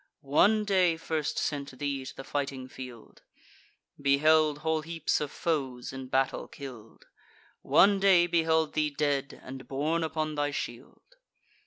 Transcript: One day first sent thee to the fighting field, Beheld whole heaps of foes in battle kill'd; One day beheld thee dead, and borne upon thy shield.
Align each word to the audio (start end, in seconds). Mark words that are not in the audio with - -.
One 0.33 0.65
day 0.65 0.97
first 0.97 1.37
sent 1.37 1.77
thee 1.77 2.03
to 2.07 2.15
the 2.15 2.23
fighting 2.23 2.67
field, 2.67 3.21
Beheld 4.01 4.57
whole 4.65 4.81
heaps 4.81 5.21
of 5.21 5.29
foes 5.29 5.93
in 5.93 6.07
battle 6.07 6.47
kill'd; 6.47 7.05
One 7.61 7.99
day 7.99 8.25
beheld 8.25 8.73
thee 8.73 8.89
dead, 8.89 9.39
and 9.43 9.67
borne 9.67 10.03
upon 10.03 10.33
thy 10.33 10.49
shield. 10.49 11.17